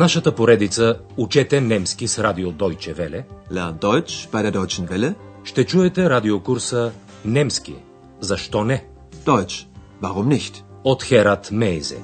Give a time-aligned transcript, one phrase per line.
[0.00, 5.14] нашата поредица Учете немски с радио Deutsche Welle Lern Deutsch bei der Deutschen Welle.
[5.44, 6.92] ще чуете радиокурса
[7.24, 7.74] Немски.
[8.20, 8.84] Защо не?
[9.26, 9.66] Deutsch.
[10.02, 10.62] Warum nicht?
[10.84, 11.98] От Херат Мейзе.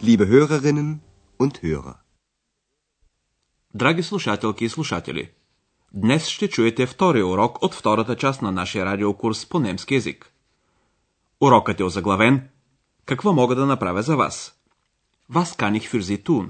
[0.00, 1.00] Liebe Hörerinnen
[1.38, 1.96] und Hörer.
[3.74, 5.35] Драги слушателки и слушатели,
[5.96, 10.32] днес ще чуете втория урок от втората част на нашия радиокурс по немски язик.
[11.40, 12.48] Урокът е озаглавен
[13.04, 14.58] Какво мога да направя за вас?
[15.30, 16.48] Вас каних Sie tun.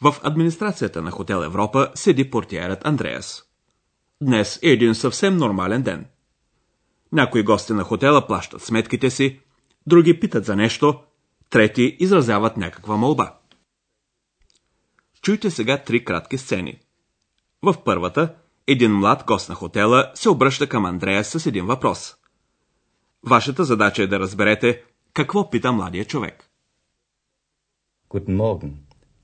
[0.00, 3.44] В администрацията на Хотел Европа седи портиерът Андреас.
[4.22, 6.06] Днес е един съвсем нормален ден.
[7.12, 9.40] Някои гости на хотела плащат сметките си,
[9.86, 11.00] други питат за нещо,
[11.50, 13.38] трети изразяват някаква молба.
[15.22, 16.80] Чуйте сега три кратки сцени.
[17.62, 18.34] В първата,
[18.66, 22.14] един млад гост на хотела се обръща към Андрея с един въпрос.
[23.22, 24.82] Вашата задача е да разберете
[25.14, 26.48] какво пита младия човек.
[28.10, 28.72] Guten Morgen.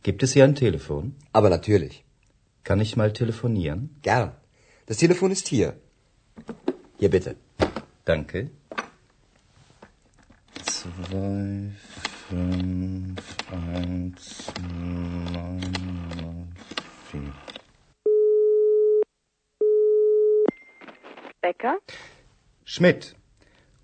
[0.05, 1.05] Gibt es hier ein Telefon?
[1.33, 1.95] Aber natürlich.
[2.65, 3.81] Kann ich mal telefonieren?
[4.03, 4.31] Gern.
[4.89, 5.71] Das Telefon ist hier.
[7.01, 7.31] Hier bitte.
[8.11, 8.39] Danke.
[10.77, 11.71] Zwei,
[12.29, 14.25] fünf, eins,
[14.73, 15.38] neun,
[21.49, 21.77] Becker?
[22.75, 23.03] Schmidt.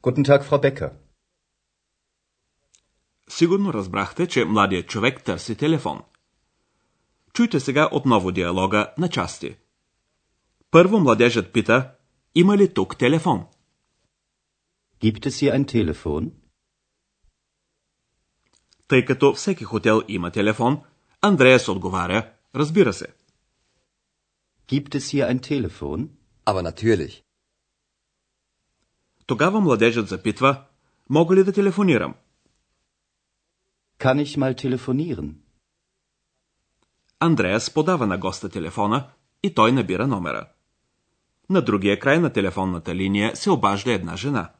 [0.02, 0.90] Guten Tag, Frau Becker.
[3.28, 6.02] Сигурно разбрахте, че младият човек търси телефон.
[7.32, 9.56] Чуйте сега отново диалога на части.
[10.70, 11.94] Първо младежът пита,
[12.34, 13.46] има ли тук телефон?
[15.00, 16.32] Gibt es hier ein Telefon?
[18.88, 20.82] Тъй като всеки хотел има телефон,
[21.20, 23.06] Андреас отговаря, разбира се.
[24.68, 26.08] Gibt es hier ein Telefon?
[26.46, 27.23] Aber natürlich.
[29.26, 30.64] Тогава младежът запитва,
[31.10, 32.14] мога ли да телефонирам?
[33.98, 35.34] Kann ich mal telefonieren?
[37.20, 39.10] Андреас подава на госта телефона
[39.42, 40.48] и той набира номера.
[41.50, 44.52] На другия край на телефонната линия се обажда една жена.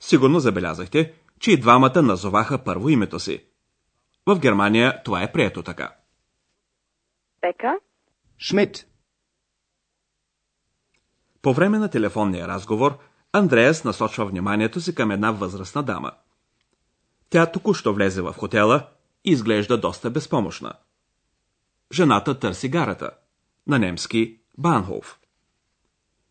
[0.00, 3.44] Сигурно забелязахте, че и двамата назоваха първо името си.
[4.26, 5.96] В Германия това е прието така.
[7.42, 7.74] Becker?
[8.40, 8.86] Schmidt.
[11.42, 12.98] По време на телефонния разговор,
[13.32, 16.12] Андреас насочва вниманието си към една възрастна дама.
[17.30, 18.86] Тя току-що влезе в хотела
[19.24, 20.72] и изглежда доста безпомощна.
[21.92, 23.10] Жената търси гарата.
[23.66, 25.18] На немски Банхоф.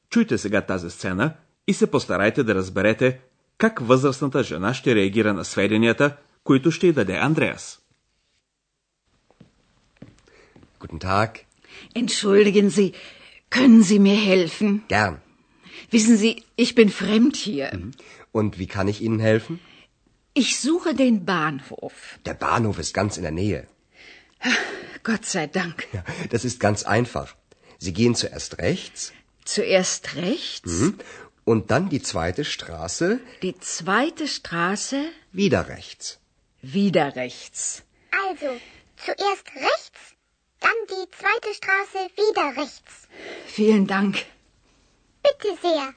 [0.09, 1.33] Чуйте сега тази сцена
[1.67, 3.19] и се постарайте да разберете
[3.57, 7.79] как възрастната жена ще реагира на сведенията, които ще й даде Андреас.
[10.79, 11.31] Guten Tag.
[11.95, 12.93] Entschuldigen Sie,
[13.55, 14.81] können Sie mir helfen?
[14.88, 15.28] Gern.
[15.90, 17.72] Wissen Sie, ich bin fremd hier.
[18.31, 19.59] Und wie kann ich Ihnen helfen?
[20.34, 22.19] Ich suche den Bahnhof.
[22.25, 23.67] Der Bahnhof ist ganz in der Nähe.
[25.03, 25.88] Gott sei Dank.
[25.94, 27.35] Ja, das ist ganz einfach.
[27.78, 29.13] Sie gehen zuerst rechts
[29.45, 30.91] Zuerst rechts,
[31.44, 36.19] und dann die zweite Straße die zweite Straße, wieder rechts.
[36.62, 37.81] wieder rechts.
[38.28, 38.50] Also,
[38.97, 40.01] zuerst rechts,
[40.59, 43.07] dann die zweite Straße wieder rechts.
[43.47, 44.23] Vielen Dank.
[45.24, 45.94] Sehr.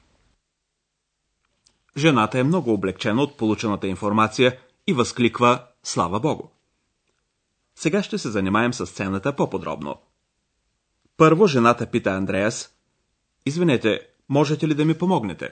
[1.97, 6.47] Жената е много облегчена от получената информация и възкликва Слава Богу.
[7.75, 9.95] Сега ще се занимаем с сцената по-подробно.
[11.17, 12.69] Първо жената пита Андреас
[13.45, 15.49] Извинете, можете ли да ми помогнете?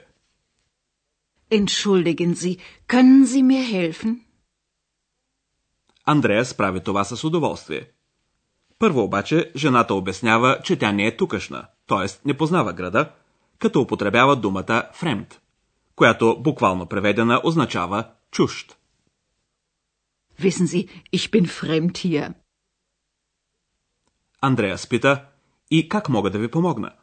[1.50, 2.58] Entschuldigen Sie,
[2.88, 4.18] können Sie mir helfen?
[6.04, 7.88] Андреас прави това с удоволствие.
[8.78, 12.06] Първо обаче жената обяснява, че тя не е тукашна, т.е.
[12.24, 13.10] не познава града,
[13.62, 15.40] като употребява думата фремд,
[15.96, 18.78] която буквално преведена означава чужд.
[20.40, 22.34] Wissen Sie, ich bin fremd hier.
[24.40, 25.28] Андреас пита,
[25.70, 26.96] и как мога да ви помогна?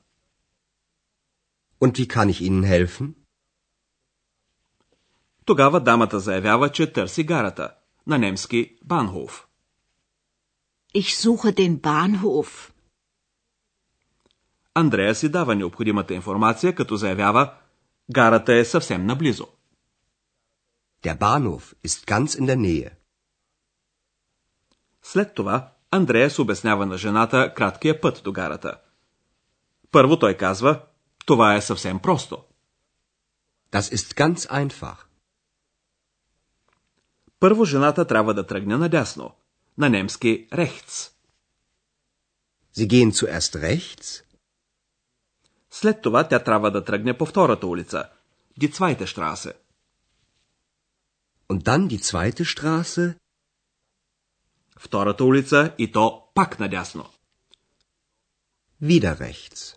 [1.81, 3.13] Und wie kann ich Ihnen helfen?
[5.45, 7.75] Тогава дамата заявява, че търси гарата,
[8.07, 9.47] на немски Банхоф.
[10.95, 12.71] Ich suche den Bahnhof.
[14.79, 17.53] Андрея си дава необходимата информация, като заявява,
[18.11, 19.47] гарата е съвсем наблизо.
[21.03, 22.91] Der Bahnhof ist ganz in der Nähe.
[25.03, 28.77] След това Андреас обяснява на жената краткия път до гарата.
[29.91, 30.81] Първо той казва,
[31.25, 32.43] това е съвсем просто.
[33.71, 34.97] Das ist ganz einfach.
[37.39, 39.31] Първо жената трябва да тръгне надясно,
[39.77, 41.11] на немски rechts.
[42.75, 44.28] Sie gehen zuerst rechts,
[45.71, 48.09] След това тя трябва да тръгне по втората улица.
[48.61, 49.53] Die zweite Straße.
[51.49, 53.15] Und dann die zweite Straße,
[54.79, 57.05] Втората улица и то пак надясно.
[58.81, 59.75] wieder rechts.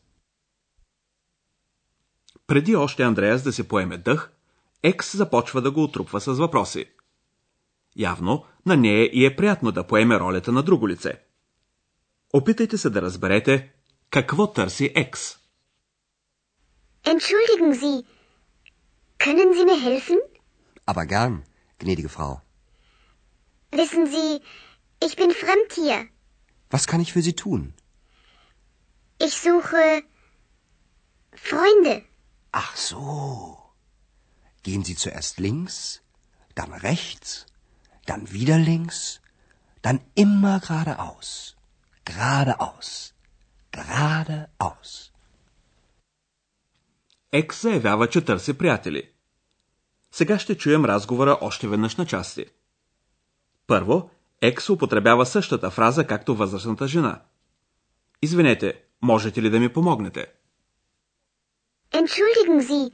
[2.47, 4.33] Преди още Андреас да се поеме дъх,
[4.83, 6.87] Екс започва да го отрупва с въпроси.
[7.97, 11.23] Явно на нея и е приятно да поеме ролята на друго лице.
[12.33, 13.73] Опитайте се да разберете
[14.11, 15.42] какво търси Екс.
[17.05, 18.05] Entschuldigen Sie,
[19.19, 20.19] können Sie mir helfen?
[20.87, 21.45] Aber gern,
[21.79, 22.41] gnädige Frau.
[23.71, 24.41] Wissen Sie,
[25.03, 26.09] ich bin fremd hier.
[26.71, 27.75] Was kann ich für Sie tun?
[29.19, 30.03] Ich suche
[31.35, 32.05] Freunde.
[32.53, 33.59] Ach so.
[34.63, 36.03] Gehen Sie zuerst links,
[36.55, 37.47] dann rechts,
[38.07, 39.21] dann wieder links,
[39.81, 41.57] dann immer geradeaus.
[42.05, 43.15] Geradeaus.
[43.73, 45.12] Geradeaus.
[47.33, 49.09] Екс заявява, че търси приятели.
[50.13, 52.47] Сега ще чуем разговора още веднъж на части.
[53.67, 57.23] Първо, Екс употребява същата фраза, както възрастната жена.
[58.23, 60.27] Извинете, можете ли да ми помогнете?
[61.93, 62.93] Entschuldigen Sie,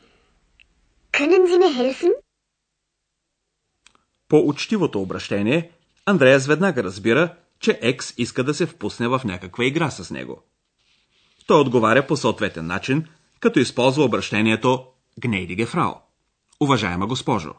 [1.12, 2.12] können Sie mir helfen?
[4.29, 5.70] По учтивото обращение,
[6.06, 10.43] Андреас веднага разбира, че Екс иска да се впусне в някаква игра с него.
[11.46, 13.06] Той отговаря по съответен начин,
[13.40, 14.87] като използва обращението
[15.20, 15.99] Gnädige Frau.
[16.61, 17.55] Уважаема госпожо.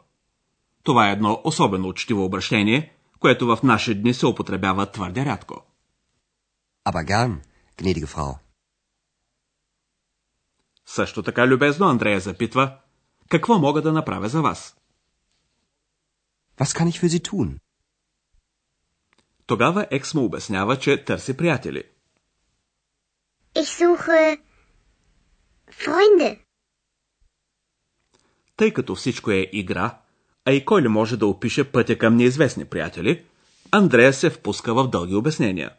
[0.82, 5.62] Това е едно особено учтиво обращение, което в наши дни се употребява твърде рядко.
[6.84, 7.38] Aber gern,
[7.78, 8.38] gnädige Frau.
[10.86, 12.78] Също така любезно Андрея запитва,
[13.28, 14.76] какво мога да направя за вас?
[16.58, 17.58] Was kann ich für Sie tun?
[19.46, 21.84] Тогава Екс му обяснява, че търси приятели.
[23.54, 24.49] Ich suche
[25.84, 26.38] Freunde.
[28.56, 29.98] Тъй като всичко е игра,
[30.44, 33.24] а и кой ли може да опише пътя към неизвестни приятели,
[33.70, 35.70] Андрея се впуска в дълги обяснения.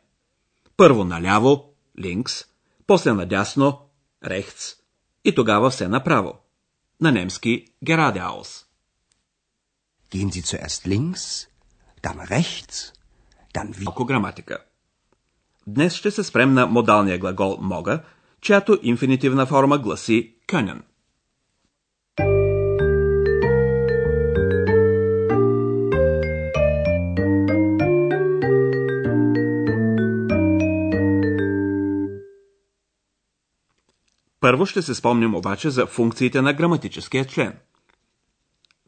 [0.77, 2.33] Първо наляво, линкс,
[2.87, 3.89] после надясно,
[4.25, 4.73] рехц
[5.25, 6.33] и тогава все направо.
[7.01, 8.65] На немски geradeaus.
[10.11, 11.23] Gehen Sie zuerst links,
[12.03, 12.93] dann rechts,
[13.53, 13.83] dann wieder.
[13.83, 14.57] Малко граматика.
[15.67, 18.03] Днес ще се спрем на модалния глагол мога,
[18.41, 20.81] чиято инфинитивна форма гласи können.
[34.39, 37.53] Първо ще се спомним обаче за функциите на граматическия член.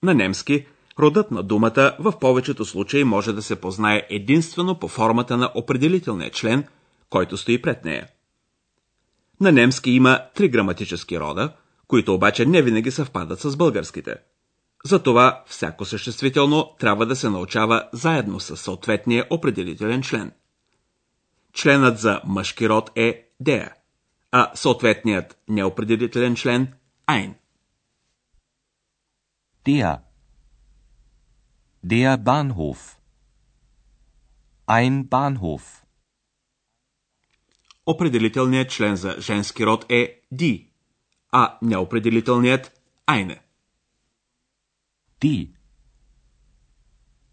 [0.03, 0.65] На немски
[0.99, 6.31] родът на думата в повечето случаи може да се познае единствено по формата на определителния
[6.31, 6.67] член,
[7.09, 8.07] който стои пред нея.
[9.43, 11.53] На немски има три граматически рода,
[11.87, 14.15] които обаче не винаги съвпадат с българските.
[14.85, 20.31] Затова всяко съществително трябва да се научава заедно с съответния определителен член.
[21.53, 23.71] Членът за мъжки род е der,
[24.31, 26.73] а съответният неопределителен член
[27.07, 27.33] ein.
[29.65, 29.99] Der.
[31.85, 32.97] Der Bahnhof.
[34.67, 35.82] Ein Bahnhof.
[37.85, 40.67] Определителният член за женски род е die,
[41.31, 42.71] а неопределителният
[43.07, 43.39] eine.
[45.21, 45.49] Die.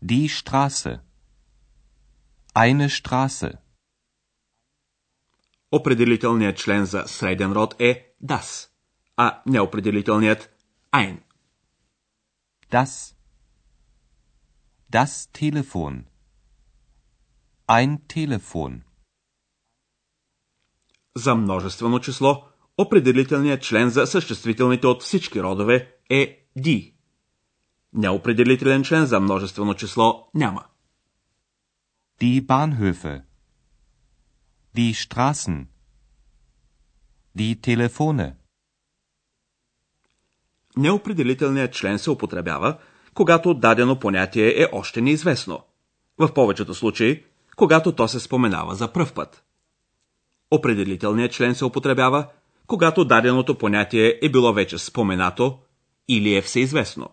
[0.05, 1.01] Die Straße.
[2.55, 3.59] Eine Straße.
[5.71, 8.71] Определителният член за среден род е das,
[9.17, 10.51] а неопределителният
[10.93, 11.21] ein.
[12.71, 13.15] Das.
[14.93, 16.07] Das Telefon.
[17.69, 18.90] Ein Telefon.
[21.17, 22.45] За множествено число,
[22.79, 26.95] определителният член за съществителните от всички родове е die.
[27.93, 30.65] Неопределителен член за множествено число няма.
[32.21, 33.23] Die Bahnhöfe.
[34.77, 35.67] Die Straßen.
[37.39, 38.35] Die Telefone.
[40.77, 42.79] Неопределителният член се употребява,
[43.15, 45.65] когато дадено понятие е още неизвестно.
[46.19, 47.25] В повечето случаи,
[47.57, 49.45] когато то се споменава за пръв път.
[50.51, 52.29] Определителният член се употребява,
[52.67, 55.59] когато даденото понятие е било вече споменато
[56.09, 57.09] или е всеизвестно.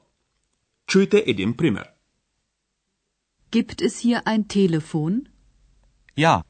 [0.88, 1.90] Чуйте един пример.
[3.52, 5.26] Gibt es hier ein Telefon?
[6.18, 6.44] Ja.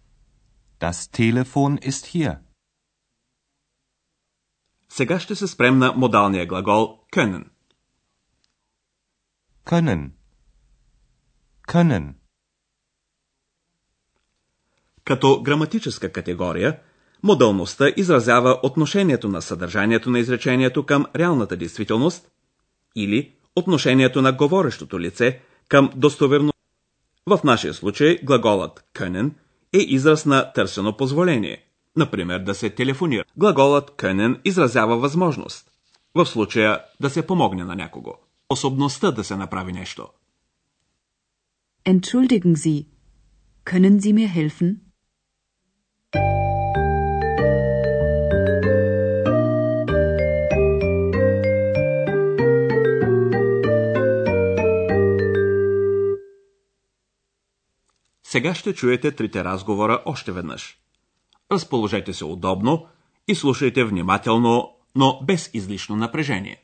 [0.79, 2.37] Das Telefon ist hier.
[4.89, 7.49] Сега ще се спрем на модалния глагол können.
[9.65, 10.11] Können.
[11.67, 12.13] Können.
[15.07, 16.79] Като граматическа категория,
[17.23, 22.27] Модалността изразява отношението на съдържанието на изречението към реалната действителност
[22.95, 26.53] или отношението на говорещото лице към достоверно.
[27.27, 29.31] В нашия случай глаголът können
[29.73, 31.63] е израз на търсено позволение.
[31.95, 33.23] Например, да се телефонира.
[33.37, 35.71] Глаголът können изразява възможност.
[36.15, 38.13] В случая да се помогне на някого.
[38.45, 40.07] Способността да се направи нещо.
[41.85, 42.85] Entschuldigen Sie,
[43.65, 44.86] können Sie mir helfen?
[58.29, 60.77] Сега ще чуете трите разговора още веднъж.
[61.51, 62.87] Разположете се удобно
[63.27, 66.63] и слушайте внимателно, но без излишно напрежение.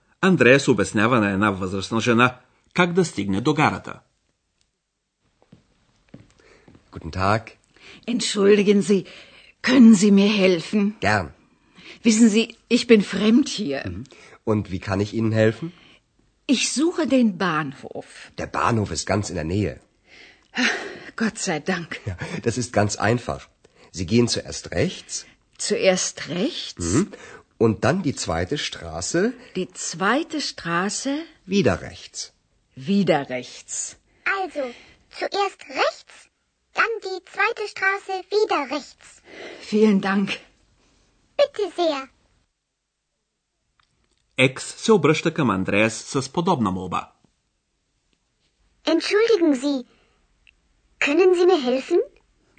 [0.20, 2.38] Андреас обяснява на една възрастна жена
[2.74, 4.00] как да стигне до гарата.
[6.92, 7.42] Guten Tag.
[8.06, 9.04] Entschuldigen Sie,
[9.62, 10.82] können Sie mir helfen?
[11.00, 11.28] Gern.
[12.04, 12.44] Wissen Sie,
[12.76, 13.80] ich bin fremd hier.
[14.50, 15.66] Und wie kann ich Ihnen helfen?
[16.54, 18.08] Ich suche den Bahnhof.
[18.38, 19.74] Der Bahnhof ist ganz in der Nähe.
[21.22, 21.90] Gott sei Dank.
[22.10, 23.42] Ja, das ist ganz einfach.
[23.98, 25.26] Sie gehen zuerst rechts
[25.58, 27.06] Zuerst rechts,
[27.60, 31.12] und dann die zweite Straße die zweite Straße,
[31.46, 32.32] wieder rechts.
[32.76, 33.96] wieder rechts.
[34.40, 34.62] Also,
[35.18, 36.14] zuerst rechts,
[36.78, 39.06] dann die zweite Straße wieder rechts.
[39.60, 40.28] Vielen Dank.
[41.38, 42.08] Bitte sehr.
[44.38, 47.12] Екс се обръща към Андреас с подобна молба.
[48.84, 49.84] Entschuldigen Sie,
[51.00, 51.98] können Sie mir helfen?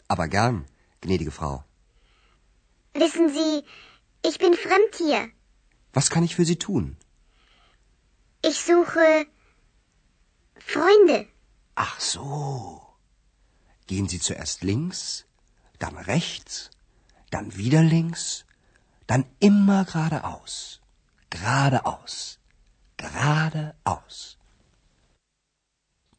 [0.07, 0.65] Aber gern,
[1.01, 1.63] gnädige Frau.
[2.93, 3.63] Wissen Sie,
[4.29, 5.21] ich bin fremd hier.
[5.93, 6.97] Was kann ich für Sie tun?
[8.49, 9.25] Ich suche
[10.73, 11.27] Freunde.
[11.75, 12.81] Ach so.
[13.87, 15.25] Gehen Sie zuerst links,
[15.79, 16.69] dann rechts,
[17.33, 18.45] dann wieder links,
[19.07, 20.81] dann immer geradeaus.
[21.29, 22.39] Geradeaus.
[22.97, 24.37] Geradeaus.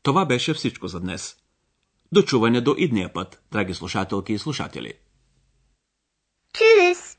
[0.03, 1.37] Това беше всичко за днес.
[2.13, 4.93] Дочуване до идния път, драги слушателки и слушатели.
[6.55, 7.19] Tschüss.